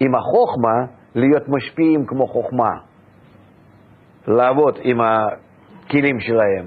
עם 0.00 0.14
החוכמה, 0.14 0.98
להיות 1.14 1.42
משפיעים 1.48 2.06
כמו 2.06 2.26
חוכמה. 2.26 2.70
לעבוד 4.28 4.78
עם 4.82 4.98
הכלים 5.00 6.20
שלהם. 6.20 6.66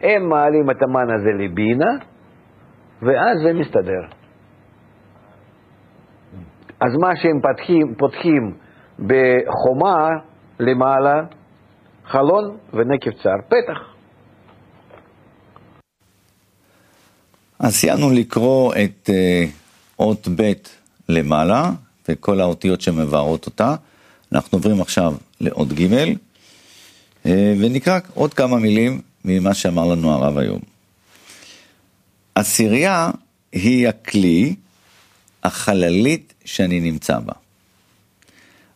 הם 0.00 0.28
מעלים 0.28 0.70
את 0.70 0.82
המן 0.82 1.14
הזה 1.14 1.30
לבינה, 1.32 1.90
ואז 3.02 3.38
זה 3.44 3.52
מסתדר. 3.52 4.02
אז 6.80 6.96
מה 7.00 7.16
שהם 7.16 7.40
פותחים, 7.40 7.94
פותחים 7.98 8.54
בחומה 8.98 10.08
למעלה, 10.60 11.22
חלון 12.06 12.56
ונקב 12.72 13.10
צר, 13.22 13.36
פתח. 13.48 13.78
אז 17.58 17.74
סיימנו 17.74 18.10
לקרוא 18.10 18.74
את 18.74 19.10
uh, 19.10 19.48
אות 19.98 20.28
ב' 20.36 20.52
למעלה, 21.08 21.70
וכל 22.08 22.40
האותיות 22.40 22.80
שמבארות 22.80 23.46
אותה. 23.46 23.74
אנחנו 24.32 24.58
עוברים 24.58 24.80
עכשיו 24.80 25.14
לאות 25.40 25.68
ג', 25.68 25.92
uh, 25.92 27.28
ונקרא 27.60 27.98
עוד 28.14 28.34
כמה 28.34 28.56
מילים 28.56 29.00
ממה 29.24 29.54
שאמר 29.54 29.86
לנו 29.86 30.12
הרב 30.12 30.38
היום. 30.38 30.60
עשירייה 32.34 33.10
היא 33.52 33.88
הכלי, 33.88 34.54
החללית 35.42 36.34
שאני 36.44 36.80
נמצא 36.80 37.18
בה. 37.18 37.32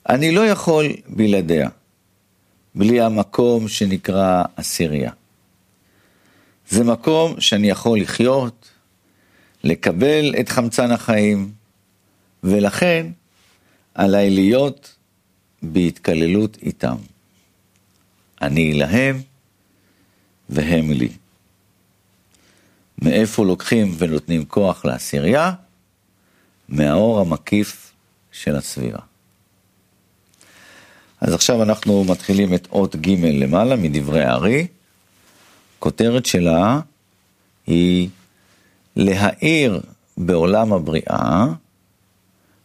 אני 0.08 0.32
לא 0.32 0.46
יכול 0.46 0.86
בלעדיה, 1.08 1.68
בלי 2.74 3.00
המקום 3.00 3.68
שנקרא 3.68 4.44
עשירייה. 4.56 5.12
זה 6.68 6.84
מקום 6.84 7.40
שאני 7.40 7.70
יכול 7.70 8.00
לחיות, 8.00 8.70
לקבל 9.64 10.34
את 10.40 10.48
חמצן 10.48 10.90
החיים, 10.90 11.52
ולכן 12.44 13.06
עליי 13.94 14.30
להיות 14.30 14.96
בהתקללות 15.62 16.58
איתם. 16.62 16.96
אני 18.42 18.74
להם 18.74 19.22
והם 20.48 20.92
לי. 20.92 21.08
מאיפה 23.02 23.44
לוקחים 23.44 23.94
ונותנים 23.98 24.44
כוח 24.44 24.84
לעשירייה? 24.84 25.52
מהאור 26.68 27.20
המקיף 27.20 27.92
של 28.32 28.56
הסבירה. 28.56 29.00
אז 31.24 31.32
עכשיו 31.32 31.62
אנחנו 31.62 32.04
מתחילים 32.04 32.54
את 32.54 32.68
אות 32.72 32.96
ג' 32.96 33.24
למעלה 33.24 33.76
מדברי 33.76 34.24
הארי. 34.24 34.66
כותרת 35.78 36.26
שלה 36.26 36.80
היא 37.66 38.08
להאיר 38.96 39.80
בעולם 40.16 40.72
הבריאה, 40.72 41.46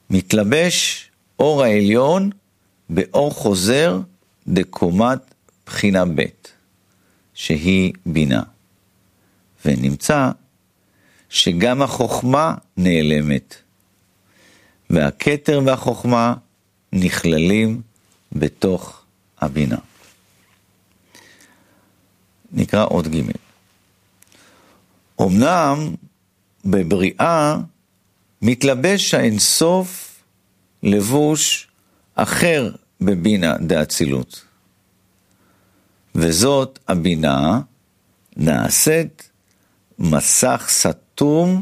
מתלבש 0.10 1.10
אור 1.40 1.64
העליון 1.64 2.30
באור 2.90 3.32
חוזר 3.32 4.00
דקומת 4.48 5.20
בחינה 5.66 6.06
ב', 6.06 6.24
שהיא 7.34 7.94
בינה. 8.06 8.44
ונמצא 9.66 10.32
שגם 11.30 11.82
החוכמה 11.82 12.56
נעלמת, 12.78 13.56
והכתר 14.90 15.62
והחוכמה 15.66 16.34
נכללים 16.94 17.82
בתוך 18.32 19.04
הבינה. 19.40 19.78
נקרא 22.52 22.86
עוד 22.86 23.08
ג'. 23.08 23.22
אמנם 25.22 25.96
בבריאה 26.66 27.58
מתלבש 28.42 29.14
האינסוף 29.14 30.20
לבוש 30.84 31.68
אחר 32.16 32.72
בבינה 33.02 33.58
דאצילות. 33.58 34.46
וזאת 36.16 36.80
הבינה 36.88 37.62
נעשית 38.38 39.30
מסך 40.00 40.66
סתום 40.70 41.62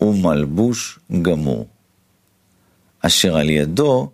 ומלבוש 0.00 0.98
גמור, 1.22 1.68
אשר 3.00 3.36
על 3.36 3.50
ידו 3.50 4.10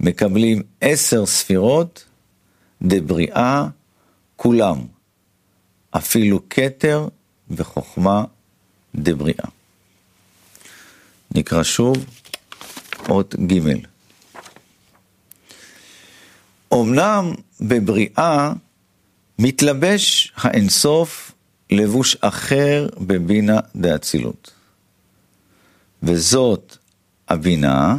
מקבלים 0.00 0.62
עשר 0.80 1.26
ספירות 1.26 2.04
דבריאה 2.82 3.68
כולם, 4.36 4.86
אפילו 5.90 6.40
כתר 6.50 7.08
וחוכמה 7.50 8.24
דבריאה. 8.94 9.48
נקרא 11.34 11.62
שוב 11.62 11.96
אות 13.08 13.34
ג'. 13.34 13.58
אמנם 16.74 17.32
בבריאה 17.60 18.52
מתלבש 19.38 20.32
האינסוף 20.36 21.32
לבוש 21.70 22.16
אחר 22.20 22.88
בבינה 22.98 23.60
דאצילות. 23.76 24.50
וזאת 26.02 26.76
הבינה 27.28 27.98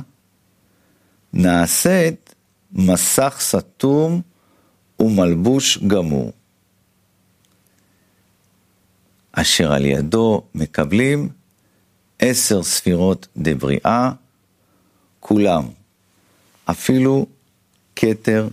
נעשית 1.34 2.36
מסך 2.72 3.38
סתום 3.40 4.22
ומלבוש 5.00 5.78
גמור. 5.78 6.32
אשר 9.32 9.74
על 9.74 9.86
ידו 9.86 10.42
מקבלים 10.56 11.30
עשר 12.20 12.64
ספירות 12.64 13.28
דבריאה, 13.38 14.12
כולם, 15.20 15.64
אפילו 16.66 17.26
כתר 17.96 18.48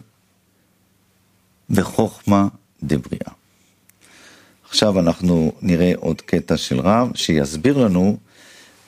וחוכמה 1.71 2.49
דבריאה. 2.83 3.33
עכשיו 4.69 5.01
אנחנו 5.01 5.53
נראה 5.63 5.93
עוד 5.97 6.21
קטע 6.21 6.57
של 6.57 6.81
רב 6.81 7.11
שיסביר 7.15 7.79
לנו 7.79 8.17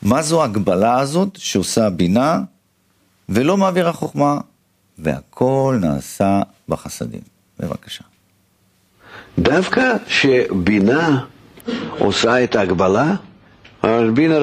מה 0.03 0.23
זו 0.23 0.43
ההגבלה 0.43 1.01
הזאת 1.01 1.37
שעושה 1.37 1.87
הבינה 1.87 2.43
ולא 3.29 3.57
מעבירה 3.57 3.93
חוכמה, 3.93 4.39
והכל 4.99 5.79
נעשה 5.81 6.43
בחסדים. 6.69 7.21
בבקשה. 7.61 8.05
דווקא 9.39 9.97
שבינה 10.09 11.25
עושה 11.99 12.45
את 12.45 12.57
ההגבלה, 12.57 13.15
אבל 13.85 14.11
בינה 14.11 14.37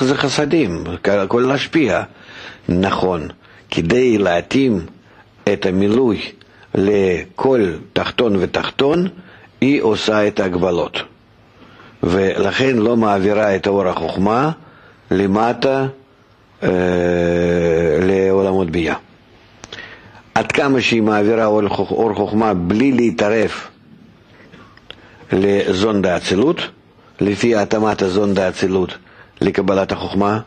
זה 0.00 0.14
חסדים, 0.14 0.84
הכל 1.04 1.44
להשפיע. 1.48 2.02
נכון, 2.68 3.28
כדי 3.70 4.18
להתאים 4.18 4.86
את 5.52 5.66
המילוי 5.66 6.20
לכל 6.74 7.72
תחתון 7.92 8.36
ותחתון, 8.36 9.08
היא 9.60 9.82
עושה 9.82 10.28
את 10.28 10.40
ההגבלות. 10.40 10.98
ולכן 12.02 12.76
לא 12.76 12.96
מעבירה 12.96 13.56
את 13.56 13.66
אור 13.66 13.88
החוכמה 13.88 14.50
למטה 15.10 15.86
לעולמות 18.02 18.70
בייה. 18.70 18.94
עד 20.34 20.52
כמה 20.52 20.80
שהיא 20.80 21.02
מעבירה 21.02 21.46
אור, 21.46 22.14
חוכמה 22.14 22.54
בלי 22.54 22.92
להתערב 22.92 23.50
לזון 25.32 26.04
האצילות, 26.04 26.56
לפי 27.20 27.56
התאמת 27.56 28.02
הזון 28.02 28.38
האצילות 28.38 28.98
לקבלת 29.40 29.92
החוכמה, 29.92 30.40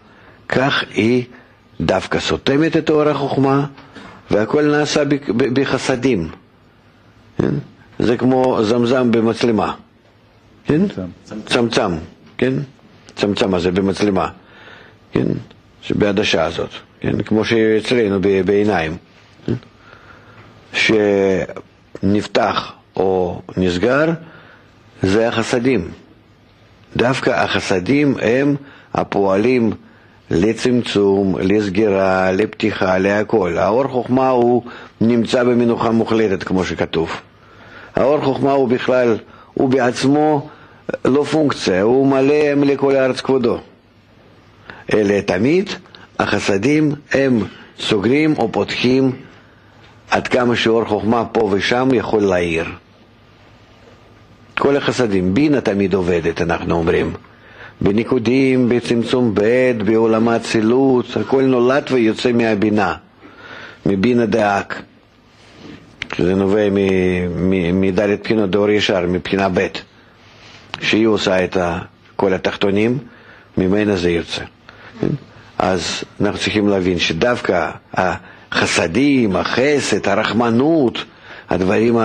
כך 0.50 0.84
היא 0.94 1.24
דווקא 1.82 2.20
סותמת 2.20 2.78
את 2.78 2.90
אור 2.90 3.10
החוכמה, 3.10 3.66
והכל 4.32 4.62
נעשה 4.66 5.04
בחסדים. 5.38 6.30
כן? 7.38 7.54
זה 8.00 8.18
כמו 8.18 8.60
זמזם 8.64 9.12
במצלמה. 9.12 9.74
כן? 10.66 10.82
צמצם, 11.46 11.92
כן? 12.38 12.54
צמצם 13.16 13.54
הזה 13.54 13.72
במצלמה, 13.72 14.28
כן? 15.12 15.28
שבעדשה 15.88 16.44
הזאת, 16.44 16.70
כן? 17.00 17.22
כמו 17.22 17.46
שאצלנו 17.46 18.20
בעיניים, 18.46 18.98
כן? 19.46 19.54
שנפתח 22.04 22.74
או 22.96 23.42
נסגר, 23.58 24.10
זה 25.02 25.28
החסדים. 25.28 25.92
דווקא 26.96 27.30
החסדים 27.30 28.16
הם 28.22 28.56
הפועלים 28.94 29.72
לצמצום, 30.32 31.36
לסגירה, 31.40 32.32
לפתיחה, 32.32 32.98
להכל. 32.98 33.58
האור 33.58 33.88
חוכמה 33.88 34.30
הוא 34.30 34.64
נמצא 35.02 35.44
במנוחה 35.44 35.92
מוחלטת, 35.92 36.44
כמו 36.44 36.66
שכתוב. 36.66 37.10
האור 37.96 38.22
חוכמה 38.22 38.52
הוא 38.52 38.68
בכלל, 38.68 39.18
הוא 39.54 39.70
בעצמו 39.70 40.50
לא 41.06 41.24
פונקציה, 41.24 41.82
הוא 41.82 42.08
מלא 42.08 42.54
לכל 42.54 42.96
הארץ 42.96 43.22
כבודו. 43.22 43.60
אלא 44.94 45.20
תמיד 45.22 45.70
החסדים 46.20 46.92
הם 47.12 47.40
סוגרים 47.80 48.34
או 48.38 48.52
פותחים 48.52 49.12
עד 50.12 50.28
כמה 50.28 50.56
שאור 50.56 50.86
חוכמה 50.86 51.26
פה 51.26 51.50
ושם 51.52 51.90
יכול 51.94 52.22
להעיר. 52.24 52.66
כל 54.58 54.78
החסדים, 54.78 55.34
בינה 55.34 55.62
תמיד 55.62 55.94
עובדת, 55.94 56.42
אנחנו 56.42 56.76
אומרים. 56.76 57.14
בניקודים, 57.82 58.70
בצמצום 58.70 59.32
ב', 59.34 59.72
בעולם 59.86 60.28
האצילות, 60.28 61.18
הכל 61.18 61.42
נולד 61.44 61.84
ויוצא 61.92 62.32
מהבינה, 62.32 62.94
מבינה 63.86 64.26
דאק. 64.26 64.82
שזה 66.16 66.36
נובע 66.36 66.68
מדלת 67.74 68.24
בחינות 68.24 68.50
דאור 68.52 68.70
ישר, 68.70 69.06
מבחינה 69.08 69.50
ב', 69.54 69.68
שהיא 70.82 71.08
עושה 71.08 71.44
את 71.44 71.58
כל 72.16 72.34
התחתונים, 72.34 72.98
ממנה 73.58 73.96
זה 73.96 74.10
יוצא. 74.12 74.42
אז 75.58 76.04
אנחנו 76.22 76.40
צריכים 76.40 76.68
להבין 76.68 77.00
שדווקא 77.00 77.70
החסדים, 77.94 79.36
החסד, 79.36 80.08
הרחמנות, 80.08 81.04
הדברים 81.50 81.98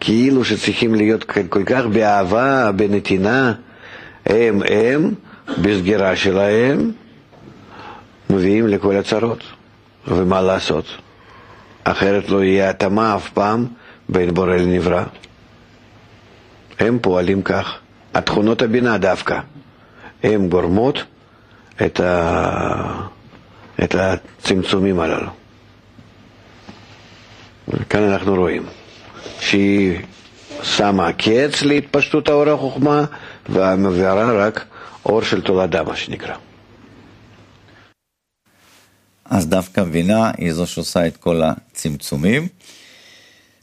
כאילו 0.00 0.44
שצריכים 0.44 0.94
להיות 0.94 1.24
כל 1.48 1.64
כך 1.64 1.84
באהבה, 1.92 2.72
בנתינה, 2.72 3.52
הם 4.26 4.60
הם, 4.68 5.14
בסגירה 5.62 6.16
שלהם, 6.16 6.92
מביאים 8.30 8.66
לכל 8.68 8.96
הצרות. 8.96 9.42
ומה 10.08 10.40
לעשות? 10.42 10.84
אחרת 11.84 12.28
לא 12.28 12.44
יהיה 12.44 12.70
התאמה 12.70 13.16
אף 13.16 13.30
פעם 13.30 13.66
בין 14.08 14.34
בורא 14.34 14.56
לנברא. 14.56 15.02
הם 16.78 16.98
פועלים 17.02 17.42
כך. 17.42 17.78
התכונות 18.14 18.62
הבינה 18.62 18.98
דווקא, 18.98 19.38
הן 20.22 20.48
גורמות 20.48 21.04
את, 21.86 22.00
ה... 22.00 23.08
את 23.84 23.94
הצמצומים 23.94 25.00
הללו. 25.00 25.30
כאן 27.88 28.02
אנחנו 28.02 28.34
רואים 28.34 28.66
שהיא 29.40 29.98
שמה 30.62 31.12
קץ 31.12 31.62
להתפשטות 31.62 32.28
האור 32.28 32.48
החוכמה 32.48 33.04
ומבערה 33.48 34.46
רק 34.46 34.64
אור 35.06 35.22
של 35.22 35.40
תולדה, 35.40 35.82
מה 35.82 35.96
שנקרא. 35.96 36.34
אז 39.24 39.46
דווקא 39.46 39.84
בינה 39.84 40.30
היא 40.36 40.52
זו 40.52 40.66
שעושה 40.66 41.06
את 41.06 41.16
כל 41.16 41.42
הצמצומים. 41.42 42.48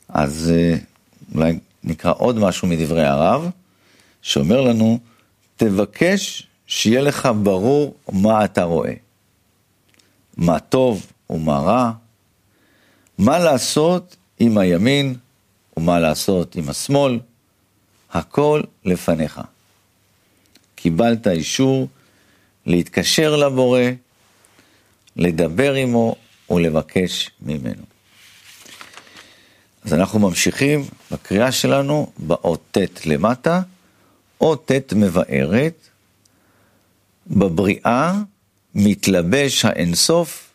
אז 0.10 0.54
אה, 0.56 0.76
אולי 1.36 1.60
נקרא 1.84 2.14
עוד 2.18 2.40
משהו 2.40 2.68
מדברי 2.68 3.06
הרב, 3.06 3.50
שאומר 4.22 4.62
לנו, 4.62 5.00
תבקש 5.56 6.48
שיהיה 6.68 7.02
לך 7.02 7.30
ברור 7.44 7.96
מה 8.12 8.46
אתה 8.46 8.64
רואה. 8.64 8.94
מה 10.38 10.60
טוב 10.60 11.06
ומה 11.30 11.60
רע, 11.60 11.92
מה 13.18 13.40
לעשות 13.40 14.16
עם 14.40 14.58
הימין 14.58 15.16
ומה 15.78 16.00
לעשות 16.00 16.56
עם 16.56 16.70
השמאל, 16.70 17.20
הכל 18.12 18.62
לפניך. 18.86 19.42
קיבלת 20.76 21.28
אישור 21.28 21.88
להתקשר 22.66 23.36
לבורא, 23.36 23.82
לדבר 25.16 25.74
עמו 25.74 26.16
ולבקש 26.50 27.30
ממנו. 27.42 27.84
אז 29.86 29.94
אנחנו 29.94 30.20
ממשיכים 30.20 30.84
בקריאה 31.12 31.52
שלנו 31.52 32.12
באות 32.18 32.62
ט' 32.72 33.06
למטה, 33.06 33.62
אות 34.42 34.72
ט' 34.72 34.94
מבארת, 34.94 35.90
בבריאה 37.28 38.22
מתלבש 38.76 39.66
האינסוף 39.66 40.52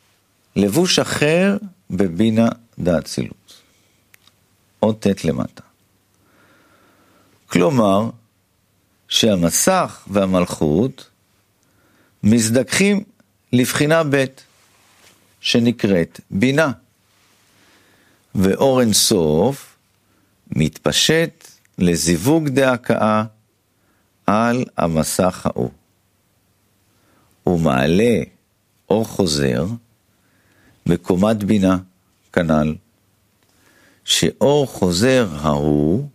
לבוש 0.56 0.98
אחר 0.98 1.56
בבינה 1.90 2.48
דאצילות. 2.78 3.54
אות 4.82 5.06
ט' 5.06 5.24
למטה. 5.24 5.62
כלומר, 7.46 8.10
שהמסך 9.08 10.06
והמלכות 10.06 11.10
מזדככים 12.22 13.04
לבחינה 13.52 14.02
ב', 14.10 14.24
שנקראת 15.40 16.20
בינה. 16.30 16.72
ואור 18.34 18.80
אינסוף 18.80 19.76
מתפשט 20.50 21.48
לזיווג 21.78 22.48
דהכאה 22.48 23.24
על 24.26 24.64
המסך 24.76 25.46
ההוא. 25.46 25.70
הוא 27.44 27.60
מעלה 27.60 28.22
אור 28.90 29.04
חוזר 29.04 29.66
בקומת 30.86 31.44
בינה, 31.44 31.78
כנ"ל, 32.32 32.74
שאור 34.04 34.66
חוזר 34.66 35.28
ההוא 35.40 36.08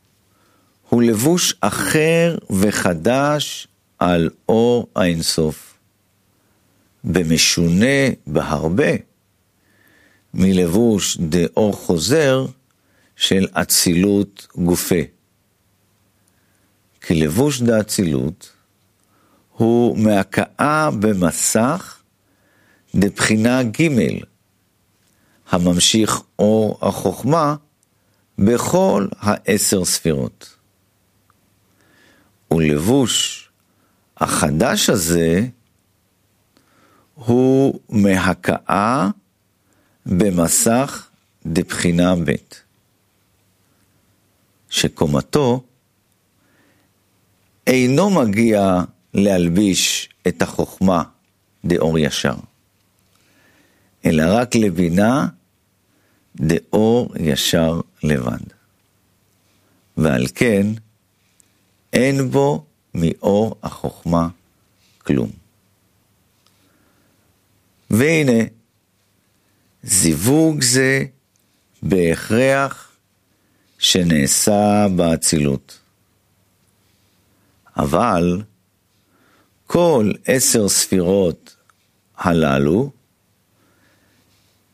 הוא 0.90 1.04
לבוש 1.04 1.56
אחר 1.62 2.38
וחדש 2.50 3.68
על 4.00 4.30
אור 4.50 4.88
האינסוף, 4.96 5.78
במשונה 7.04 8.10
בהרבה 8.28 8.92
מלבוש 10.34 11.18
דאור 11.18 11.74
חוזר 11.74 12.46
של 13.16 13.48
אצילות 13.52 14.48
גופה. 14.56 15.02
כי 17.02 17.16
לבוש 17.16 17.62
דאצילות 17.62 18.55
הוא 19.58 19.98
מהכאה 19.98 20.90
במסך 21.00 22.02
דבחינה 22.96 23.64
ג' 23.64 23.90
הממשיך 25.50 26.22
אור 26.40 26.80
החוכמה 26.82 27.56
בכל 28.38 29.08
העשר 29.20 29.86
ספירות. 29.86 30.56
ולבוש 32.52 33.50
החדש 34.18 34.90
הזה 34.90 35.48
הוא 37.14 37.80
מהכאה 37.90 39.10
במסך 40.06 41.08
דבחינה 41.46 42.16
ב', 42.16 42.32
שקומתו 44.70 45.64
אינו 47.68 48.10
מגיע 48.10 48.82
להלביש 49.16 50.10
את 50.28 50.42
החוכמה 50.42 51.04
דאור 51.66 52.00
ישר, 52.00 52.36
אלא 54.06 54.24
רק 54.28 54.56
לבינה 54.56 55.28
דאור 56.36 57.14
ישר 57.20 57.82
לבד. 58.04 58.44
ועל 59.98 60.28
כן, 60.36 60.68
אין 61.94 62.32
בו 62.32 62.66
מאור 62.94 63.56
החוכמה 63.64 64.28
כלום. 64.98 65.30
והנה, 67.90 68.44
זיווג 69.84 70.62
זה 70.62 71.06
בהכרח 71.84 72.92
שנעשה 73.80 74.88
באצילות. 74.96 75.80
אבל 77.78 78.42
כל 79.68 80.12
עשר 80.26 80.70
ספירות 80.70 81.56
הללו, 82.18 82.92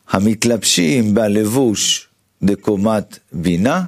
המתלבשים 0.10 1.14
בלבוש 1.14 2.08
דקומת 2.44 3.20
בינה, 3.32 3.86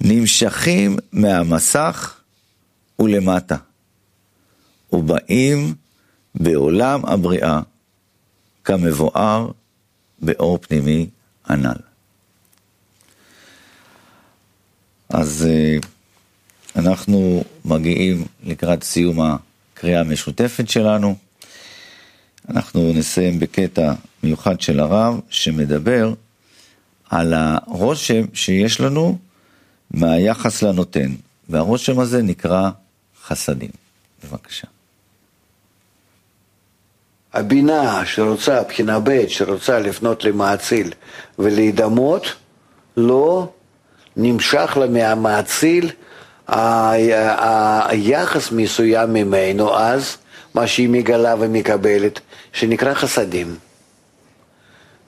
נמשכים 0.00 0.96
מהמסך 1.12 2.20
ולמטה, 2.98 3.56
ובאים 4.92 5.74
בעולם 6.34 7.06
הבריאה 7.06 7.60
כמבואר 8.64 9.50
באור 10.18 10.58
פנימי 10.58 11.10
הנ"ל. 11.44 11.80
אז 15.08 15.46
אה, 15.48 15.76
אנחנו 16.76 17.44
מגיעים 17.64 18.24
לקראת 18.44 18.82
סיום 18.84 19.18
הקריאה 19.20 20.00
המשותפת 20.00 20.68
שלנו. 20.68 21.14
אנחנו 22.50 22.92
נסיים 22.94 23.40
בקטע 23.40 23.92
מיוחד 24.22 24.60
של 24.60 24.80
הרב 24.80 25.20
שמדבר 25.30 26.14
על 27.10 27.34
הרושם 27.36 28.24
שיש 28.34 28.80
לנו 28.80 29.18
מהיחס 29.90 30.62
לנותן, 30.62 31.14
והרושם 31.48 32.00
הזה 32.00 32.22
נקרא 32.22 32.70
חסדים. 33.26 33.70
בבקשה. 34.24 34.66
הבינה 37.32 38.06
שרוצה, 38.06 38.62
בחינה 38.62 39.00
ב', 39.00 39.28
שרוצה 39.28 39.78
לפנות 39.78 40.24
למאציל 40.24 40.92
ולהידמות, 41.38 42.26
לא 42.96 43.52
נמשך 44.16 44.76
לה 44.80 44.86
מהמאציל 44.86 45.90
היחס 46.48 48.52
מסוים 48.52 49.12
ממנו 49.12 49.76
אז, 49.76 50.16
מה 50.54 50.66
שהיא 50.66 50.88
מגלה 50.88 51.34
ומקבלת, 51.38 52.20
שנקרא 52.52 52.94
חסדים. 52.94 53.56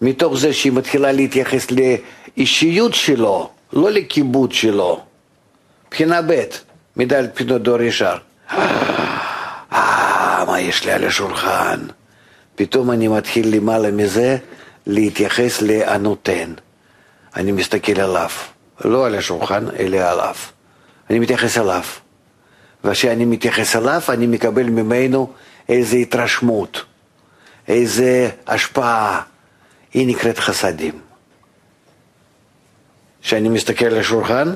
מתוך 0.01 0.39
זה 0.39 0.53
שהיא 0.53 0.73
מתחילה 0.73 1.13
להתייחס 1.13 1.67
לאישיות 1.71 2.95
שלו, 2.95 3.51
לא 3.73 3.91
לכיבוד 3.91 4.53
שלו. 4.53 5.01
בחינה 5.91 6.23
ב', 6.23 6.45
מדלת 6.97 7.31
פינות 7.35 7.63
דור 7.63 7.83
ישר. 7.83 8.17
אה, 9.73 10.45
מה 10.47 10.61
יש 10.61 10.85
לי 10.85 10.93
על 10.93 11.05
השולחן? 11.05 11.81
פתאום 12.55 12.91
אני 12.91 13.09
מתחיל 13.09 13.57
למעלה 13.57 13.91
מזה 13.91 14.37
להתייחס 14.87 15.63
לנותן. 15.63 16.53
אני 17.37 17.53
מסתכל 17.53 18.01
עליו, 18.01 18.31
לא 18.85 19.07
על 19.07 19.15
השולחן, 19.15 19.65
אלא 19.79 19.97
עליו. 19.97 20.35
אני 21.11 21.19
מתייחס 21.19 21.59
אליו. 21.59 21.83
וכשאני 22.85 23.25
מתייחס 23.25 23.77
אליו, 23.77 24.01
אני 24.09 24.27
מקבל 24.27 24.63
ממנו 24.63 25.33
איזו 25.69 25.97
התרשמות, 25.97 26.85
איזו 27.69 28.05
השפעה. 28.47 29.23
היא 29.95 30.07
נקראת 30.07 30.39
חסדים. 30.39 31.01
כשאני 33.23 33.49
מסתכל 33.49 33.85
על 33.85 33.99
השולחן, 33.99 34.55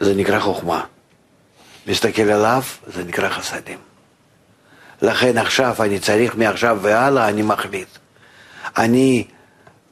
זה 0.00 0.14
נקרא 0.14 0.40
חוכמה. 0.40 0.84
מסתכל 1.86 2.22
עליו, 2.22 2.62
זה 2.86 3.04
נקרא 3.04 3.28
חסדים. 3.28 3.78
לכן 5.02 5.38
עכשיו 5.38 5.74
אני 5.80 5.98
צריך, 5.98 6.36
מעכשיו 6.36 6.78
והלאה 6.82 7.28
אני 7.28 7.42
מחליט. 7.42 7.88
אני 8.76 9.24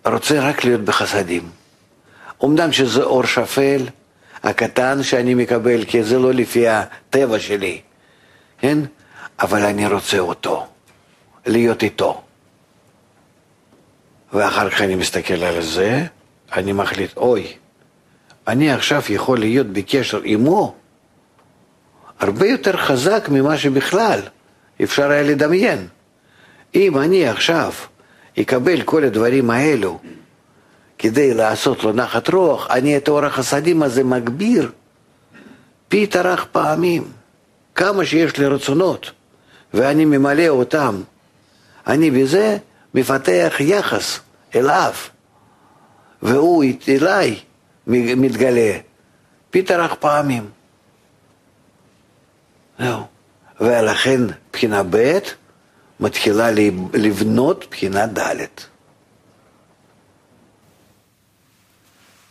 רוצה 0.06 0.40
רק 0.40 0.64
להיות 0.64 0.80
בחסדים. 0.80 1.50
אומנם 2.40 2.72
שזה 2.72 3.02
אור 3.02 3.24
שפל, 3.24 3.82
הקטן 4.44 5.02
שאני 5.02 5.34
מקבל, 5.34 5.84
כי 5.84 6.02
זה 6.02 6.18
לא 6.18 6.32
לפי 6.32 6.68
הטבע 6.68 7.38
שלי, 7.38 7.80
כן? 8.58 8.78
אבל 9.40 9.64
אני 9.64 9.86
רוצה 9.86 10.18
אותו, 10.18 10.66
להיות 11.46 11.82
איתו. 11.82 12.22
ואחר 14.32 14.70
כך 14.70 14.80
אני 14.80 14.94
מסתכל 14.94 15.42
על 15.42 15.62
זה, 15.62 16.04
אני 16.52 16.72
מחליט, 16.72 17.16
אוי, 17.16 17.52
אני 18.48 18.72
עכשיו 18.72 19.02
יכול 19.08 19.38
להיות 19.38 19.66
בקשר 19.66 20.20
עמו 20.24 20.74
הרבה 22.20 22.46
יותר 22.46 22.76
חזק 22.76 23.28
ממה 23.28 23.58
שבכלל 23.58 24.20
אפשר 24.82 25.10
היה 25.10 25.22
לדמיין. 25.22 25.88
אם 26.74 26.98
אני 26.98 27.28
עכשיו 27.28 27.72
אקבל 28.40 28.82
כל 28.82 29.04
הדברים 29.04 29.50
האלו 29.50 29.98
כדי 31.04 31.34
לעשות 31.34 31.84
לו 31.84 31.92
נחת 31.92 32.28
רוח, 32.28 32.70
אני 32.70 32.96
את 32.96 33.08
אור 33.08 33.24
החסדים 33.24 33.82
הזה 33.82 34.04
מגביר 34.04 34.70
פי 35.88 36.06
טרח 36.06 36.46
פעמים. 36.52 37.12
כמה 37.74 38.06
שיש 38.06 38.36
לי 38.36 38.46
רצונות, 38.46 39.10
ואני 39.74 40.04
ממלא 40.04 40.48
אותם, 40.48 41.02
אני 41.86 42.10
בזה 42.10 42.56
מפתח 42.94 43.54
יחס 43.60 44.20
אליו, 44.54 44.92
והוא 46.22 46.64
אליי 46.88 47.38
מתגלה 47.86 48.78
פי 49.50 49.62
טרח 49.62 49.94
פעמים. 50.00 50.50
זהו. 52.78 53.00
ולכן 53.60 54.20
בחינה 54.52 54.82
ב' 54.90 55.18
מתחילה 56.00 56.50
לבנות 56.94 57.66
בחינה 57.70 58.06
ד'. 58.06 58.73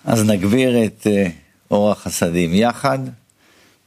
אז 0.06 0.24
נגביר 0.24 0.86
את 0.86 1.08
אה, 1.08 1.28
אור 1.72 1.92
החסדים 1.92 2.54
יחד, 2.54 3.00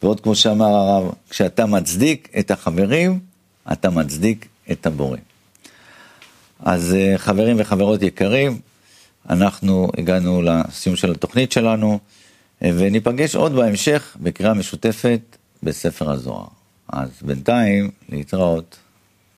ועוד 0.02 0.20
כמו 0.20 0.34
שאמר 0.34 0.66
הרב, 0.66 1.12
כשאתה 1.30 1.66
מצדיק 1.66 2.28
את 2.38 2.50
החברים, 2.50 3.20
אתה 3.72 3.90
מצדיק 3.90 4.46
את 4.70 4.86
הבורא. 4.86 5.18
אז 6.60 6.94
אה, 6.94 7.18
חברים 7.18 7.56
וחברות 7.58 8.02
יקרים, 8.02 8.60
אנחנו 9.30 9.90
הגענו 9.98 10.42
לסיום 10.42 10.96
של 10.96 11.10
התוכנית 11.10 11.52
שלנו, 11.52 11.98
אה, 12.62 12.70
וניפגש 12.78 13.36
עוד 13.36 13.52
בהמשך 13.52 14.16
בקריאה 14.20 14.54
משותפת 14.54 15.36
בספר 15.62 16.10
הזוהר. 16.10 16.46
אז 16.88 17.08
בינתיים, 17.22 17.90
להתראות. 18.08 18.76